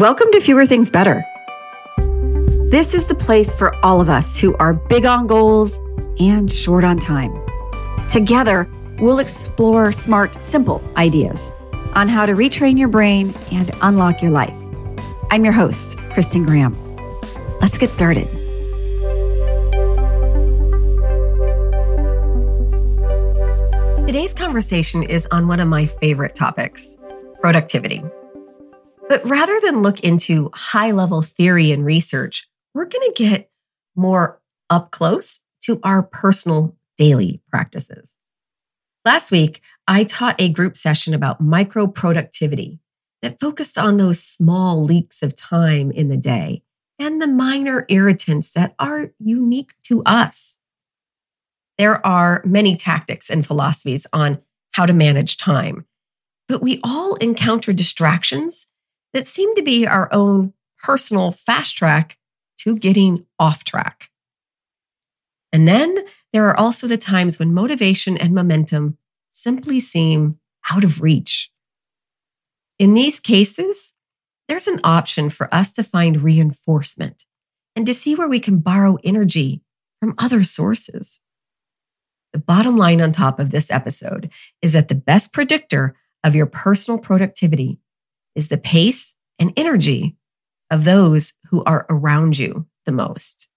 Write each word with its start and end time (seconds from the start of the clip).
Welcome 0.00 0.32
to 0.32 0.40
Fewer 0.40 0.64
Things 0.64 0.90
Better. 0.90 1.26
This 2.70 2.94
is 2.94 3.04
the 3.04 3.14
place 3.14 3.54
for 3.54 3.76
all 3.84 4.00
of 4.00 4.08
us 4.08 4.40
who 4.40 4.56
are 4.56 4.72
big 4.72 5.04
on 5.04 5.26
goals 5.26 5.78
and 6.18 6.50
short 6.50 6.84
on 6.84 6.98
time. 6.98 7.30
Together, 8.08 8.66
we'll 8.98 9.18
explore 9.18 9.92
smart, 9.92 10.40
simple 10.42 10.82
ideas 10.96 11.52
on 11.94 12.08
how 12.08 12.24
to 12.24 12.32
retrain 12.32 12.78
your 12.78 12.88
brain 12.88 13.34
and 13.52 13.70
unlock 13.82 14.22
your 14.22 14.30
life. 14.30 14.56
I'm 15.30 15.44
your 15.44 15.52
host, 15.52 15.98
Kristen 16.14 16.44
Graham. 16.44 16.74
Let's 17.60 17.76
get 17.76 17.90
started. 17.90 18.26
Today's 24.06 24.32
conversation 24.32 25.02
is 25.02 25.28
on 25.30 25.46
one 25.46 25.60
of 25.60 25.68
my 25.68 25.84
favorite 25.84 26.34
topics 26.34 26.96
productivity. 27.42 28.02
But 29.10 29.28
rather 29.28 29.58
than 29.60 29.82
look 29.82 29.98
into 30.00 30.52
high 30.54 30.92
level 30.92 31.20
theory 31.20 31.72
and 31.72 31.84
research, 31.84 32.48
we're 32.74 32.84
going 32.84 33.10
to 33.10 33.14
get 33.24 33.50
more 33.96 34.40
up 34.70 34.92
close 34.92 35.40
to 35.62 35.80
our 35.82 36.04
personal 36.04 36.76
daily 36.96 37.42
practices. 37.50 38.16
Last 39.04 39.32
week, 39.32 39.62
I 39.88 40.04
taught 40.04 40.40
a 40.40 40.48
group 40.48 40.76
session 40.76 41.12
about 41.12 41.40
micro 41.40 41.88
productivity 41.88 42.78
that 43.20 43.40
focused 43.40 43.76
on 43.76 43.96
those 43.96 44.22
small 44.22 44.80
leaks 44.80 45.24
of 45.24 45.34
time 45.34 45.90
in 45.90 46.08
the 46.08 46.16
day 46.16 46.62
and 47.00 47.20
the 47.20 47.26
minor 47.26 47.86
irritants 47.88 48.52
that 48.52 48.76
are 48.78 49.10
unique 49.18 49.72
to 49.84 50.04
us. 50.04 50.60
There 51.78 52.06
are 52.06 52.42
many 52.44 52.76
tactics 52.76 53.28
and 53.28 53.44
philosophies 53.44 54.06
on 54.12 54.40
how 54.70 54.86
to 54.86 54.92
manage 54.92 55.36
time, 55.36 55.84
but 56.46 56.62
we 56.62 56.78
all 56.84 57.16
encounter 57.16 57.72
distractions 57.72 58.68
that 59.12 59.26
seem 59.26 59.54
to 59.54 59.62
be 59.62 59.86
our 59.86 60.08
own 60.12 60.52
personal 60.82 61.30
fast 61.30 61.76
track 61.76 62.16
to 62.58 62.76
getting 62.76 63.26
off 63.38 63.64
track. 63.64 64.10
And 65.52 65.66
then 65.66 65.96
there 66.32 66.46
are 66.48 66.58
also 66.58 66.86
the 66.86 66.96
times 66.96 67.38
when 67.38 67.54
motivation 67.54 68.16
and 68.16 68.34
momentum 68.34 68.98
simply 69.32 69.80
seem 69.80 70.38
out 70.70 70.84
of 70.84 71.00
reach. 71.00 71.50
In 72.78 72.94
these 72.94 73.20
cases, 73.20 73.94
there's 74.48 74.68
an 74.68 74.80
option 74.84 75.30
for 75.30 75.52
us 75.54 75.72
to 75.72 75.84
find 75.84 76.22
reinforcement 76.22 77.24
and 77.76 77.86
to 77.86 77.94
see 77.94 78.14
where 78.14 78.28
we 78.28 78.40
can 78.40 78.58
borrow 78.58 78.98
energy 79.04 79.62
from 80.00 80.14
other 80.18 80.42
sources. 80.42 81.20
The 82.32 82.40
bottom 82.40 82.76
line 82.76 83.00
on 83.00 83.12
top 83.12 83.40
of 83.40 83.50
this 83.50 83.70
episode 83.70 84.30
is 84.62 84.72
that 84.72 84.88
the 84.88 84.94
best 84.94 85.32
predictor 85.32 85.94
of 86.22 86.34
your 86.34 86.46
personal 86.46 86.98
productivity 86.98 87.78
is 88.40 88.48
the 88.48 88.56
pace 88.56 89.14
and 89.38 89.52
energy 89.54 90.16
of 90.70 90.84
those 90.84 91.34
who 91.50 91.62
are 91.64 91.84
around 91.90 92.38
you 92.38 92.66
the 92.86 92.92
most. 92.92 93.50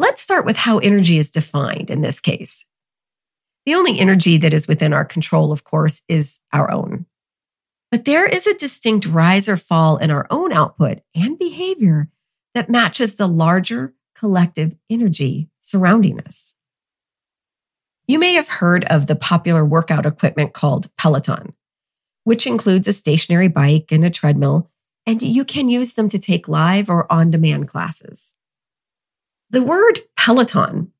Let's 0.00 0.20
start 0.20 0.44
with 0.44 0.56
how 0.56 0.78
energy 0.78 1.18
is 1.18 1.30
defined 1.30 1.88
in 1.88 2.02
this 2.02 2.18
case. 2.18 2.66
The 3.64 3.76
only 3.76 4.00
energy 4.00 4.38
that 4.38 4.52
is 4.52 4.66
within 4.66 4.92
our 4.92 5.04
control, 5.04 5.52
of 5.52 5.62
course, 5.62 6.02
is 6.08 6.40
our 6.52 6.68
own. 6.68 7.06
But 7.92 8.06
there 8.06 8.26
is 8.26 8.48
a 8.48 8.54
distinct 8.54 9.06
rise 9.06 9.48
or 9.48 9.56
fall 9.56 9.98
in 9.98 10.10
our 10.10 10.26
own 10.30 10.52
output 10.52 10.98
and 11.14 11.38
behavior 11.38 12.08
that 12.54 12.68
matches 12.68 13.14
the 13.14 13.28
larger 13.28 13.94
collective 14.16 14.74
energy 14.90 15.48
surrounding 15.60 16.18
us. 16.22 16.56
You 18.08 18.18
may 18.18 18.32
have 18.32 18.48
heard 18.48 18.84
of 18.86 19.06
the 19.06 19.14
popular 19.14 19.64
workout 19.64 20.06
equipment 20.06 20.54
called 20.54 20.90
Peloton 20.96 21.54
which 22.26 22.44
includes 22.44 22.88
a 22.88 22.92
stationary 22.92 23.46
bike 23.46 23.92
and 23.92 24.04
a 24.04 24.10
treadmill, 24.10 24.68
and 25.06 25.22
you 25.22 25.44
can 25.44 25.68
use 25.68 25.94
them 25.94 26.08
to 26.08 26.18
take 26.18 26.48
live 26.48 26.90
or 26.90 27.10
on 27.10 27.30
demand 27.30 27.68
classes. 27.68 28.34
The 29.50 29.62
word 29.62 30.00
Peloton 30.16 30.90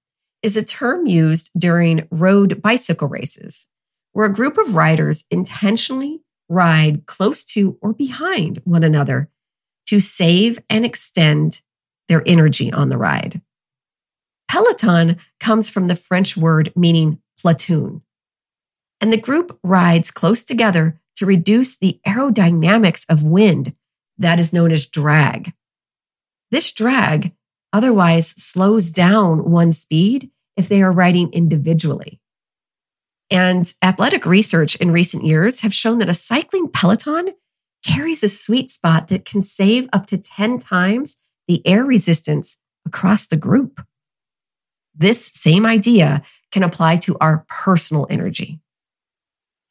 is 0.45 0.57
a 0.57 0.65
term 0.65 1.05
used 1.05 1.51
during 1.59 2.07
road 2.13 2.63
bicycle 2.63 3.09
races, 3.09 3.67
where 4.13 4.27
a 4.27 4.33
group 4.33 4.57
of 4.57 4.77
riders 4.77 5.25
intentionally 5.29 6.21
ride 6.49 7.07
close 7.07 7.45
to 7.47 7.77
or 7.83 7.93
behind 7.93 8.61
one 8.63 8.85
another 8.85 9.29
to 9.87 9.99
save 9.99 10.61
and 10.71 10.87
extend 10.87 11.61
their 12.07 12.23
energy 12.25 12.73
on 12.73 12.89
the 12.89 12.99
ride. 12.99 13.41
Peloton 14.47 15.17
comes 15.41 15.69
from 15.69 15.89
the 15.89 15.97
French 15.97 16.37
word 16.37 16.73
meaning 16.77 17.19
platoon, 17.37 18.03
and 19.01 19.13
the 19.13 19.21
group 19.21 19.59
rides 19.65 20.13
close 20.13 20.45
together 20.45 21.01
to 21.17 21.27
reduce 21.27 21.77
the 21.77 22.01
aerodynamics 22.07 23.05
of 23.09 23.23
wind 23.23 23.75
that 24.19 24.39
is 24.39 24.53
known 24.53 24.73
as 24.73 24.87
drag. 24.87 25.53
This 26.51 26.73
drag 26.73 27.33
otherwise 27.73 28.29
slows 28.29 28.91
down 28.91 29.51
one's 29.51 29.79
speed 29.79 30.31
if 30.57 30.69
they 30.69 30.83
are 30.83 30.93
riding 30.93 31.33
individually. 31.33 32.21
And 33.31 33.73
athletic 33.83 34.25
research 34.25 34.77
in 34.77 34.93
recent 34.93 35.25
years 35.25 35.61
have 35.61 35.75
shown 35.75 35.99
that 35.99 36.09
a 36.09 36.15
cycling 36.15 36.69
peloton 36.69 37.31
carries 37.85 38.23
a 38.23 38.29
sweet 38.29 38.71
spot 38.71 39.09
that 39.09 39.25
can 39.25 39.43
save 39.43 39.89
up 39.93 40.07
to 40.07 40.19
10 40.19 40.59
times 40.59 41.17
the 41.49 41.67
air 41.67 41.85
resistance 41.85 42.57
across 42.87 43.27
the 43.27 43.37
group. 43.37 43.85
This 44.95 45.27
same 45.27 45.67
idea 45.67 46.23
can 46.53 46.63
apply 46.63 46.97
to 46.97 47.17
our 47.21 47.45
personal 47.49 48.07
energy. 48.09 48.61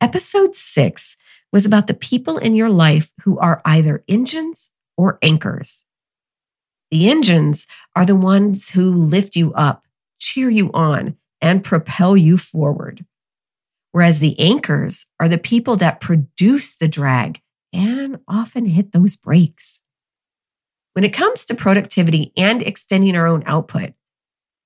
Episode 0.01 0.55
six 0.55 1.17
was 1.55 1.66
about 1.66 1.88
the 1.88 1.93
people 1.93 2.38
in 2.38 2.53
your 2.53 2.69
life 2.69 3.13
who 3.21 3.39
are 3.39 3.61
either 3.63 4.03
engines 4.09 4.71
or 4.97 5.17
anchors. 5.21 5.85
The 6.91 7.09
engines 7.09 7.66
are 7.95 8.05
the 8.05 8.13
ones 8.13 8.67
who 8.67 8.91
lift 8.91 9.38
you 9.38 9.53
up, 9.53 9.85
cheer 10.19 10.49
you 10.49 10.69
on, 10.73 11.16
and 11.39 11.63
propel 11.63 12.17
you 12.17 12.38
forward. 12.38 13.05
Whereas 13.93 14.19
the 14.19 14.38
anchors 14.38 15.05
are 15.17 15.29
the 15.29 15.38
people 15.38 15.77
that 15.77 16.01
produce 16.01 16.75
the 16.75 16.89
drag 16.89 17.39
and 17.72 18.19
often 18.27 18.66
hit 18.66 18.91
those 18.91 19.16
brakes. 19.16 19.81
When 20.91 21.05
it 21.05 21.13
comes 21.13 21.45
to 21.45 21.55
productivity 21.55 22.33
and 22.35 22.61
extending 22.61 23.16
our 23.16 23.27
own 23.27 23.43
output, 23.45 23.93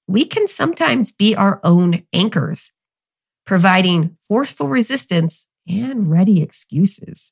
we 0.07 0.25
can 0.25 0.47
sometimes 0.47 1.11
be 1.11 1.35
our 1.35 1.59
own 1.63 2.01
anchors, 2.13 2.71
providing 3.45 4.17
forceful 4.27 4.67
resistance 4.67 5.48
and 5.69 6.09
ready 6.09 6.41
excuses. 6.41 7.31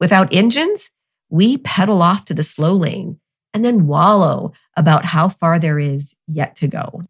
Without 0.00 0.32
engines, 0.32 0.90
we 1.28 1.58
pedal 1.58 2.00
off 2.00 2.24
to 2.26 2.34
the 2.34 2.44
slow 2.44 2.74
lane 2.74 3.18
and 3.52 3.64
then 3.64 3.86
wallow 3.86 4.52
about 4.76 5.04
how 5.04 5.28
far 5.28 5.58
there 5.58 5.78
is 5.78 6.14
yet 6.26 6.56
to 6.56 6.68
go. 6.68 7.02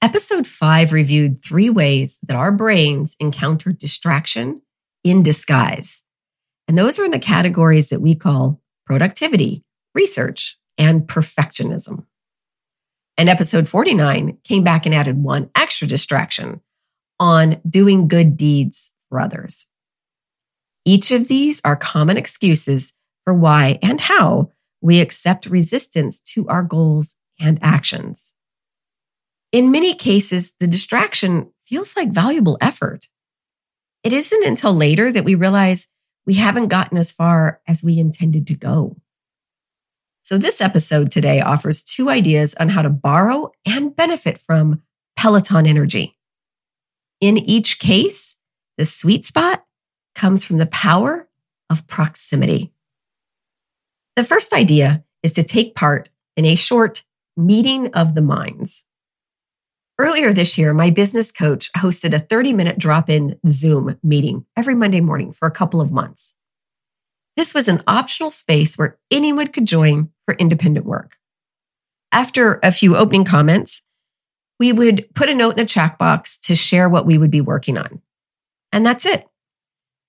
Episode 0.00 0.46
five 0.46 0.92
reviewed 0.92 1.44
three 1.44 1.70
ways 1.70 2.18
that 2.26 2.36
our 2.36 2.52
brains 2.52 3.16
encounter 3.18 3.72
distraction 3.72 4.62
in 5.02 5.22
disguise. 5.22 6.02
And 6.68 6.78
those 6.78 6.98
are 6.98 7.04
in 7.04 7.10
the 7.10 7.18
categories 7.18 7.90
that 7.90 8.00
we 8.00 8.14
call 8.14 8.60
productivity, 8.86 9.64
research, 9.94 10.56
and 10.78 11.02
perfectionism. 11.02 12.04
And 13.16 13.28
episode 13.28 13.66
49 13.66 14.38
came 14.44 14.62
back 14.62 14.86
and 14.86 14.94
added 14.94 15.20
one 15.20 15.50
extra 15.56 15.88
distraction 15.88 16.60
on 17.20 17.60
doing 17.68 18.08
good 18.08 18.36
deeds 18.36 18.92
for 19.08 19.20
others. 19.20 19.66
Each 20.84 21.10
of 21.10 21.28
these 21.28 21.60
are 21.64 21.76
common 21.76 22.16
excuses 22.16 22.92
for 23.24 23.34
why 23.34 23.78
and 23.82 24.00
how 24.00 24.52
we 24.80 25.00
accept 25.00 25.46
resistance 25.46 26.20
to 26.20 26.46
our 26.48 26.62
goals 26.62 27.16
and 27.40 27.58
actions. 27.62 28.34
In 29.52 29.70
many 29.70 29.94
cases, 29.94 30.52
the 30.60 30.66
distraction 30.66 31.50
feels 31.64 31.96
like 31.96 32.10
valuable 32.10 32.58
effort. 32.60 33.06
It 34.04 34.12
isn't 34.12 34.46
until 34.46 34.74
later 34.74 35.10
that 35.10 35.24
we 35.24 35.34
realize 35.34 35.88
we 36.26 36.34
haven't 36.34 36.68
gotten 36.68 36.98
as 36.98 37.12
far 37.12 37.60
as 37.66 37.82
we 37.82 37.98
intended 37.98 38.46
to 38.48 38.54
go. 38.54 38.96
So, 40.22 40.36
this 40.36 40.60
episode 40.60 41.10
today 41.10 41.40
offers 41.40 41.82
two 41.82 42.10
ideas 42.10 42.54
on 42.60 42.68
how 42.68 42.82
to 42.82 42.90
borrow 42.90 43.50
and 43.64 43.96
benefit 43.96 44.36
from 44.36 44.82
Peloton 45.16 45.66
energy. 45.66 46.17
In 47.20 47.36
each 47.36 47.78
case, 47.78 48.36
the 48.76 48.84
sweet 48.84 49.24
spot 49.24 49.64
comes 50.14 50.44
from 50.44 50.58
the 50.58 50.66
power 50.66 51.28
of 51.70 51.86
proximity. 51.86 52.72
The 54.16 54.24
first 54.24 54.52
idea 54.52 55.04
is 55.22 55.32
to 55.32 55.42
take 55.42 55.74
part 55.74 56.10
in 56.36 56.44
a 56.44 56.54
short 56.54 57.02
meeting 57.36 57.92
of 57.94 58.14
the 58.14 58.22
minds. 58.22 58.84
Earlier 59.98 60.32
this 60.32 60.56
year, 60.56 60.72
my 60.72 60.90
business 60.90 61.32
coach 61.32 61.72
hosted 61.72 62.14
a 62.14 62.20
30 62.20 62.52
minute 62.52 62.78
drop 62.78 63.10
in 63.10 63.38
Zoom 63.48 63.98
meeting 64.02 64.46
every 64.56 64.76
Monday 64.76 65.00
morning 65.00 65.32
for 65.32 65.48
a 65.48 65.52
couple 65.52 65.80
of 65.80 65.92
months. 65.92 66.34
This 67.36 67.52
was 67.52 67.66
an 67.66 67.82
optional 67.86 68.30
space 68.30 68.78
where 68.78 68.98
anyone 69.10 69.48
could 69.48 69.66
join 69.66 70.10
for 70.24 70.34
independent 70.34 70.86
work. 70.86 71.16
After 72.12 72.58
a 72.62 72.72
few 72.72 72.96
opening 72.96 73.24
comments, 73.24 73.82
we 74.58 74.72
would 74.72 75.08
put 75.14 75.28
a 75.28 75.34
note 75.34 75.50
in 75.50 75.58
the 75.58 75.66
chat 75.66 75.98
box 75.98 76.38
to 76.38 76.54
share 76.54 76.88
what 76.88 77.06
we 77.06 77.18
would 77.18 77.30
be 77.30 77.40
working 77.40 77.78
on. 77.78 78.02
And 78.72 78.84
that's 78.84 79.06
it. 79.06 79.26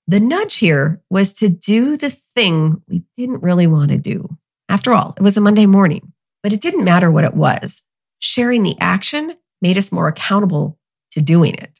The 0.07 0.19
nudge 0.19 0.57
here 0.57 1.01
was 1.09 1.33
to 1.33 1.49
do 1.49 1.95
the 1.95 2.09
thing 2.09 2.81
we 2.87 3.03
didn't 3.15 3.43
really 3.43 3.67
want 3.67 3.91
to 3.91 3.97
do. 3.97 4.27
After 4.67 4.93
all, 4.93 5.13
it 5.17 5.21
was 5.21 5.37
a 5.37 5.41
Monday 5.41 5.65
morning, 5.65 6.13
but 6.41 6.51
it 6.51 6.61
didn't 6.61 6.83
matter 6.83 7.11
what 7.11 7.25
it 7.25 7.35
was. 7.35 7.83
Sharing 8.19 8.63
the 8.63 8.75
action 8.79 9.35
made 9.61 9.77
us 9.77 9.91
more 9.91 10.07
accountable 10.07 10.79
to 11.11 11.21
doing 11.21 11.53
it. 11.53 11.79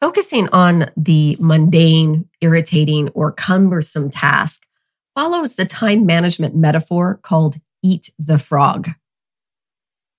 Focusing 0.00 0.48
on 0.50 0.86
the 0.96 1.36
mundane, 1.38 2.28
irritating, 2.40 3.08
or 3.10 3.32
cumbersome 3.32 4.10
task 4.10 4.66
follows 5.14 5.56
the 5.56 5.64
time 5.64 6.06
management 6.06 6.56
metaphor 6.56 7.20
called 7.22 7.56
eat 7.82 8.10
the 8.18 8.38
frog. 8.38 8.90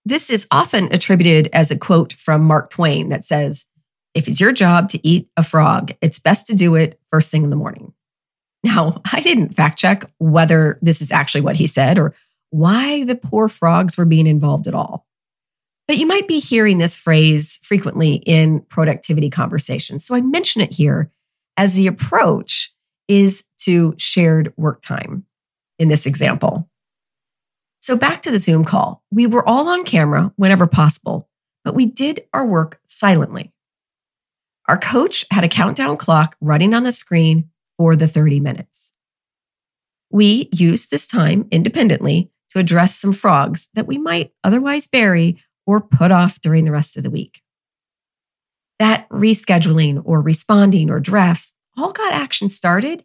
This 0.06 0.30
is 0.30 0.48
often 0.52 0.92
attributed 0.92 1.50
as 1.54 1.72
a 1.72 1.78
quote 1.78 2.14
from 2.14 2.44
Mark 2.44 2.70
Twain 2.70 3.10
that 3.10 3.24
says, 3.24 3.66
if 4.14 4.28
it's 4.28 4.40
your 4.40 4.52
job 4.52 4.90
to 4.90 5.08
eat 5.08 5.30
a 5.38 5.44
frog, 5.44 5.92
it's 6.02 6.20
best 6.20 6.48
to 6.48 6.56
do 6.56 6.76
it 6.76 7.00
first 7.10 7.32
thing 7.32 7.44
in 7.44 7.50
the 7.50 7.56
morning. 7.56 7.94
Now, 8.64 9.02
I 9.12 9.22
didn't 9.22 9.56
fact 9.56 9.80
check 9.80 10.10
whether 10.20 10.78
this 10.82 11.02
is 11.02 11.12
actually 11.12 11.42
what 11.42 11.56
he 11.56 11.68
said 11.68 11.98
or 11.98 12.14
why 12.50 13.04
the 13.04 13.16
poor 13.16 13.48
frogs 13.50 13.98
were 13.98 14.06
being 14.06 14.28
involved 14.28 14.68
at 14.68 14.76
all. 14.76 15.06
But 15.88 15.98
you 15.98 16.06
might 16.06 16.28
be 16.28 16.40
hearing 16.40 16.78
this 16.78 16.98
phrase 16.98 17.60
frequently 17.64 18.16
in 18.16 18.62
productivity 18.62 19.30
conversations. 19.30 20.06
So 20.06 20.16
I 20.16 20.22
mention 20.22 20.62
it 20.62 20.72
here 20.72 21.12
as 21.58 21.76
the 21.76 21.88
approach 21.88 22.74
is 23.08 23.44
to 23.60 23.94
shared 23.98 24.54
work 24.56 24.82
time 24.82 25.26
in 25.80 25.90
this 25.90 26.06
example. 26.06 26.70
So 27.84 27.98
back 27.98 28.22
to 28.22 28.32
the 28.32 28.40
Zoom 28.40 28.64
call. 28.64 29.04
We 29.12 29.28
were 29.28 29.46
all 29.46 29.68
on 29.68 29.84
camera 29.84 30.32
whenever 30.38 30.68
possible, 30.68 31.28
but 31.66 31.76
we 31.76 31.86
did 31.86 32.22
our 32.32 32.46
work 32.46 32.80
silently. 32.88 33.52
Our 34.70 34.78
coach 34.78 35.26
had 35.32 35.44
a 35.44 35.50
countdown 35.50 35.98
clock 35.98 36.38
running 36.40 36.74
on 36.74 36.84
the 36.84 36.94
screen 36.94 37.50
for 37.78 37.98
the 37.98 38.08
30 38.08 38.40
minutes. 38.40 38.94
We 40.10 40.48
used 40.54 40.92
this 40.92 41.06
time 41.06 41.46
independently 41.52 42.32
to 42.52 42.60
address 42.60 42.96
some 42.96 43.12
frogs 43.12 43.70
that 43.74 43.86
we 43.86 43.98
might 43.98 44.32
otherwise 44.46 44.88
bury 44.88 45.44
or 45.68 45.82
put 45.82 46.10
off 46.10 46.40
during 46.40 46.64
the 46.64 46.72
rest 46.72 46.96
of 46.96 47.04
the 47.04 47.10
week. 47.10 47.42
That 48.80 49.10
rescheduling 49.10 50.02
or 50.06 50.22
responding 50.22 50.90
or 50.90 51.02
drafts 51.02 51.52
all 51.78 51.92
got 51.92 52.14
action 52.14 52.48
started 52.48 53.04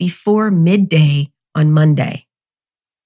before 0.00 0.50
midday 0.50 1.30
on 1.54 1.70
Monday. 1.70 2.26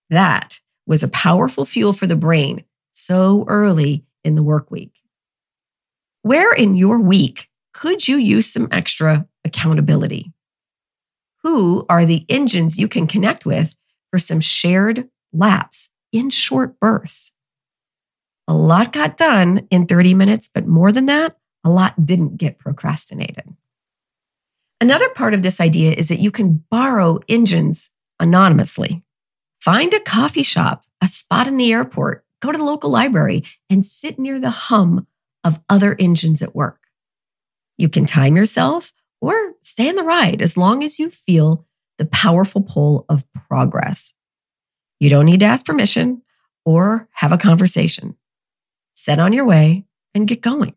That 0.09 0.61
was 0.91 1.05
a 1.05 1.09
powerful 1.09 1.65
fuel 1.65 1.93
for 1.93 2.09
the 2.09 2.17
brain 2.17 2.65
so 2.91 3.45
early 3.47 4.05
in 4.25 4.35
the 4.35 4.43
work 4.43 4.73
week. 4.73 5.01
Where 6.23 6.53
in 6.53 6.75
your 6.75 6.99
week 6.99 7.49
could 7.73 8.09
you 8.09 8.17
use 8.17 8.53
some 8.53 8.67
extra 8.73 9.25
accountability? 9.45 10.33
Who 11.45 11.87
are 11.89 12.05
the 12.05 12.25
engines 12.29 12.77
you 12.77 12.89
can 12.89 13.07
connect 13.07 13.47
with 13.47 13.73
for 14.11 14.19
some 14.19 14.41
shared 14.41 15.09
laps 15.33 15.91
in 16.11 16.29
short 16.29 16.81
bursts? 16.81 17.35
A 18.49 18.53
lot 18.53 18.93
got 18.93 19.17
done 19.17 19.69
in 19.71 19.87
30 19.87 20.15
minutes, 20.15 20.51
but 20.53 20.67
more 20.67 20.91
than 20.91 21.07
that, 21.07 21.37
a 21.63 21.71
lot 21.71 22.05
didn't 22.05 22.37
get 22.37 22.59
procrastinated. 22.59 23.45
Another 24.81 25.09
part 25.11 25.35
of 25.35 25.43
this 25.43 25.61
idea 25.61 25.93
is 25.93 26.09
that 26.09 26.19
you 26.19 26.33
can 26.33 26.65
borrow 26.69 27.21
engines 27.29 27.91
anonymously. 28.19 29.05
Find 29.61 29.93
a 29.93 30.01
coffee 30.01 30.43
shop, 30.43 30.85
a 31.03 31.07
spot 31.07 31.47
in 31.47 31.59
the 31.59 31.73
airport, 31.73 32.25
go 32.41 32.51
to 32.51 32.57
the 32.57 32.65
local 32.65 32.91
library, 32.91 33.45
and 33.69 33.85
sit 33.85 34.19
near 34.19 34.41
the 34.41 34.51
hum 34.51 35.07
of 35.45 35.61
other 35.69 35.95
engines 35.99 36.41
at 36.41 36.55
work. 36.55 36.81
You 37.77 37.89
can 37.89 38.07
time 38.07 38.37
yourself 38.37 38.93
or 39.21 39.53
stay 39.61 39.89
in 39.89 39.97
the 39.97 40.03
ride 40.03 40.41
as 40.41 40.57
long 40.57 40.83
as 40.83 40.99
you 40.99 41.11
feel 41.11 41.67
the 41.99 42.07
powerful 42.07 42.63
pull 42.63 43.05
of 43.11 43.25
progress. 43.33 44.15
You 44.99 45.11
don't 45.11 45.27
need 45.27 45.41
to 45.41 45.47
ask 45.47 45.67
permission 45.67 46.23
or 46.65 47.09
have 47.13 47.33
a 47.33 47.39
conversation. 47.39 48.17
Set 48.95 49.19
on 49.19 49.33
your 49.33 49.47
way 49.47 49.85
and 50.15 50.27
get 50.27 50.41
going. 50.41 50.75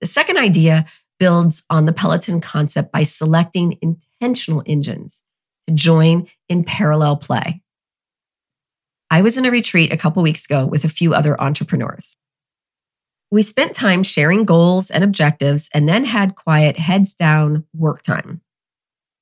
The 0.00 0.06
second 0.06 0.36
idea 0.36 0.84
builds 1.18 1.64
on 1.68 1.86
the 1.86 1.92
Peloton 1.92 2.40
concept 2.40 2.92
by 2.92 3.02
selecting 3.02 3.78
intentional 3.82 4.62
engines 4.66 5.24
to 5.68 5.74
join 5.74 6.26
in 6.48 6.64
parallel 6.64 7.16
play. 7.16 7.62
I 9.10 9.22
was 9.22 9.38
in 9.38 9.46
a 9.46 9.50
retreat 9.50 9.92
a 9.92 9.96
couple 9.96 10.22
weeks 10.22 10.44
ago 10.44 10.66
with 10.66 10.84
a 10.84 10.88
few 10.88 11.14
other 11.14 11.40
entrepreneurs. 11.40 12.16
We 13.30 13.42
spent 13.42 13.74
time 13.74 14.02
sharing 14.02 14.44
goals 14.44 14.90
and 14.90 15.04
objectives 15.04 15.68
and 15.72 15.88
then 15.88 16.04
had 16.04 16.34
quiet 16.34 16.78
heads 16.78 17.14
down 17.14 17.64
work 17.74 18.02
time. 18.02 18.40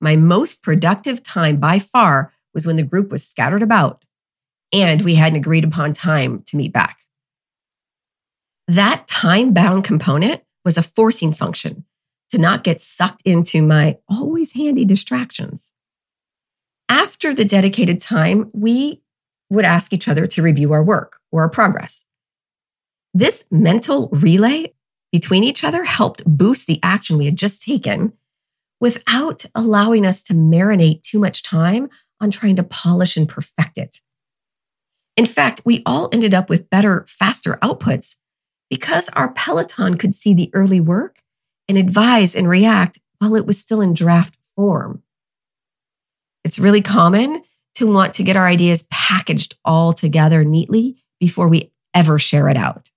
My 0.00 0.16
most 0.16 0.62
productive 0.62 1.22
time 1.22 1.56
by 1.56 1.78
far 1.78 2.32
was 2.54 2.66
when 2.66 2.76
the 2.76 2.82
group 2.82 3.10
was 3.10 3.26
scattered 3.26 3.62
about 3.62 4.04
and 4.72 5.02
we 5.02 5.14
had 5.14 5.32
an 5.32 5.38
agreed 5.38 5.64
upon 5.64 5.92
time 5.92 6.42
to 6.46 6.56
meet 6.56 6.72
back. 6.72 6.98
That 8.68 9.06
time 9.06 9.52
bound 9.52 9.84
component 9.84 10.42
was 10.64 10.76
a 10.76 10.82
forcing 10.82 11.32
function 11.32 11.84
to 12.30 12.38
not 12.38 12.64
get 12.64 12.80
sucked 12.80 13.22
into 13.24 13.62
my 13.62 13.98
always 14.08 14.52
handy 14.52 14.84
distractions. 14.84 15.72
After 16.88 17.34
the 17.34 17.44
dedicated 17.44 18.00
time, 18.00 18.50
we 18.52 19.02
would 19.50 19.64
ask 19.64 19.92
each 19.92 20.08
other 20.08 20.26
to 20.26 20.42
review 20.42 20.72
our 20.72 20.82
work 20.82 21.18
or 21.32 21.42
our 21.42 21.48
progress. 21.48 22.04
This 23.14 23.44
mental 23.50 24.08
relay 24.12 24.72
between 25.12 25.44
each 25.44 25.64
other 25.64 25.84
helped 25.84 26.22
boost 26.26 26.66
the 26.66 26.80
action 26.82 27.16
we 27.16 27.24
had 27.24 27.36
just 27.36 27.62
taken 27.62 28.12
without 28.80 29.44
allowing 29.54 30.04
us 30.04 30.22
to 30.22 30.34
marinate 30.34 31.02
too 31.02 31.18
much 31.18 31.42
time 31.42 31.88
on 32.20 32.30
trying 32.30 32.56
to 32.56 32.62
polish 32.62 33.16
and 33.16 33.28
perfect 33.28 33.78
it. 33.78 34.00
In 35.16 35.26
fact, 35.26 35.62
we 35.64 35.82
all 35.86 36.08
ended 36.12 36.34
up 36.34 36.50
with 36.50 36.68
better, 36.68 37.06
faster 37.08 37.58
outputs 37.62 38.16
because 38.68 39.08
our 39.10 39.32
Peloton 39.32 39.96
could 39.96 40.14
see 40.14 40.34
the 40.34 40.50
early 40.52 40.80
work 40.80 41.20
and 41.68 41.78
advise 41.78 42.36
and 42.36 42.48
react 42.48 42.98
while 43.18 43.34
it 43.34 43.46
was 43.46 43.58
still 43.58 43.80
in 43.80 43.94
draft 43.94 44.36
form. 44.56 45.02
It's 46.46 46.60
really 46.60 46.80
common 46.80 47.42
to 47.74 47.92
want 47.92 48.14
to 48.14 48.22
get 48.22 48.36
our 48.36 48.46
ideas 48.46 48.86
packaged 48.88 49.56
all 49.64 49.92
together 49.92 50.44
neatly 50.44 51.02
before 51.18 51.48
we 51.48 51.72
ever 51.92 52.20
share 52.20 52.48
it 52.48 52.56
out. 52.56 52.88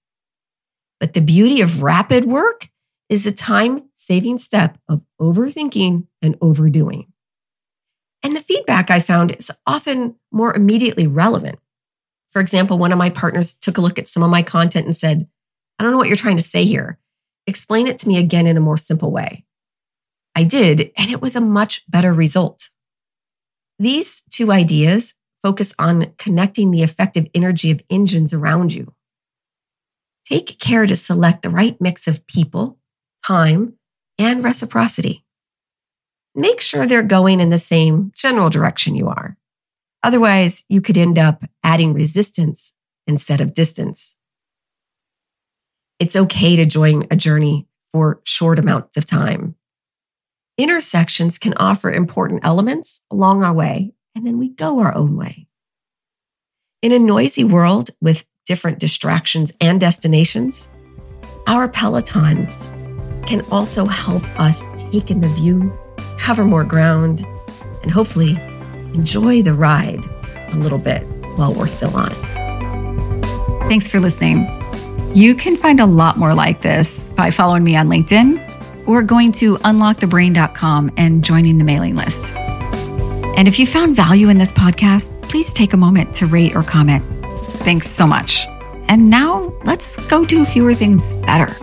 But 0.99 1.13
the 1.13 1.21
beauty 1.21 1.61
of 1.61 1.81
rapid 1.81 2.25
work 2.25 2.67
is 3.09 3.23
the 3.23 3.31
time 3.31 3.89
saving 3.95 4.37
step 4.37 4.77
of 4.87 5.01
overthinking 5.19 6.05
and 6.21 6.37
overdoing. 6.41 7.11
And 8.21 8.35
the 8.35 8.39
feedback 8.39 8.91
I 8.91 8.99
found 8.99 9.35
is 9.35 9.51
often 9.65 10.15
more 10.31 10.55
immediately 10.55 11.07
relevant. 11.07 11.57
For 12.29 12.41
example, 12.41 12.77
one 12.77 12.91
of 12.91 12.99
my 12.99 13.09
partners 13.09 13.55
took 13.55 13.79
a 13.79 13.81
look 13.81 13.97
at 13.97 14.07
some 14.07 14.21
of 14.21 14.29
my 14.29 14.43
content 14.43 14.85
and 14.85 14.95
said, 14.95 15.27
I 15.79 15.83
don't 15.83 15.91
know 15.91 15.97
what 15.97 16.07
you're 16.07 16.17
trying 16.17 16.37
to 16.37 16.43
say 16.43 16.65
here. 16.65 16.99
Explain 17.47 17.87
it 17.87 17.97
to 17.97 18.07
me 18.07 18.19
again 18.19 18.45
in 18.45 18.57
a 18.57 18.61
more 18.61 18.77
simple 18.77 19.09
way. 19.09 19.43
I 20.35 20.43
did, 20.43 20.91
and 20.95 21.09
it 21.09 21.19
was 21.19 21.35
a 21.35 21.41
much 21.41 21.81
better 21.89 22.13
result. 22.13 22.69
These 23.79 24.23
two 24.29 24.51
ideas 24.51 25.15
focus 25.41 25.73
on 25.79 26.13
connecting 26.17 26.71
the 26.71 26.83
effective 26.83 27.27
energy 27.33 27.71
of 27.71 27.81
engines 27.89 28.33
around 28.33 28.73
you. 28.73 28.93
Take 30.25 30.59
care 30.59 30.85
to 30.85 30.95
select 30.95 31.41
the 31.41 31.49
right 31.49 31.79
mix 31.79 32.07
of 32.07 32.27
people, 32.27 32.77
time, 33.25 33.75
and 34.19 34.43
reciprocity. 34.43 35.25
Make 36.35 36.61
sure 36.61 36.85
they're 36.85 37.01
going 37.01 37.39
in 37.39 37.49
the 37.49 37.57
same 37.57 38.11
general 38.13 38.49
direction 38.49 38.95
you 38.95 39.07
are. 39.07 39.37
Otherwise, 40.03 40.65
you 40.69 40.81
could 40.81 40.97
end 40.97 41.17
up 41.17 41.43
adding 41.63 41.93
resistance 41.93 42.73
instead 43.07 43.41
of 43.41 43.53
distance. 43.53 44.15
It's 45.99 46.15
okay 46.15 46.55
to 46.57 46.65
join 46.65 47.07
a 47.09 47.15
journey 47.15 47.67
for 47.91 48.21
short 48.23 48.59
amounts 48.59 48.97
of 48.97 49.05
time. 49.05 49.55
Intersections 50.59 51.37
can 51.37 51.53
offer 51.53 51.89
important 51.89 52.41
elements 52.43 52.99
along 53.09 53.43
our 53.43 53.53
way, 53.53 53.93
and 54.13 54.27
then 54.27 54.37
we 54.37 54.49
go 54.49 54.79
our 54.79 54.93
own 54.93 55.15
way. 55.15 55.47
In 56.81 56.91
a 56.91 56.99
noisy 56.99 57.45
world 57.45 57.91
with 58.01 58.25
different 58.45 58.77
distractions 58.77 59.53
and 59.61 59.79
destinations, 59.79 60.67
our 61.47 61.69
Pelotons 61.69 62.67
can 63.25 63.39
also 63.49 63.85
help 63.85 64.21
us 64.37 64.65
take 64.91 65.09
in 65.09 65.21
the 65.21 65.29
view, 65.29 65.71
cover 66.17 66.43
more 66.43 66.65
ground, 66.65 67.25
and 67.81 67.89
hopefully 67.89 68.31
enjoy 68.93 69.41
the 69.41 69.53
ride 69.53 70.03
a 70.51 70.57
little 70.57 70.77
bit 70.77 71.03
while 71.37 71.53
we're 71.53 71.67
still 71.67 71.95
on 71.95 72.11
it. 72.11 73.69
Thanks 73.69 73.89
for 73.89 74.01
listening. 74.01 74.45
You 75.15 75.35
can 75.35 75.55
find 75.55 75.79
a 75.79 75.85
lot 75.85 76.17
more 76.17 76.33
like 76.33 76.63
this 76.63 77.07
by 77.15 77.31
following 77.31 77.63
me 77.63 77.77
on 77.77 77.87
LinkedIn 77.87 78.48
or 78.89 79.03
going 79.03 79.31
to 79.33 79.55
unlockthebrain.com 79.59 80.91
and 80.97 81.23
joining 81.23 81.59
the 81.59 81.63
mailing 81.63 81.95
list. 81.95 82.33
And 83.37 83.47
if 83.47 83.59
you 83.59 83.65
found 83.65 83.95
value 83.95 84.27
in 84.27 84.37
this 84.37 84.51
podcast, 84.51 85.09
please 85.29 85.53
take 85.53 85.73
a 85.73 85.77
moment 85.77 86.13
to 86.15 86.25
rate 86.25 86.55
or 86.55 86.63
comment 86.63 87.05
Thanks 87.59 87.89
so 87.89 88.07
much. 88.07 88.47
And 88.87 89.09
now 89.09 89.53
let's 89.65 89.97
go 90.07 90.25
do 90.25 90.45
fewer 90.45 90.73
things 90.73 91.13
better. 91.15 91.53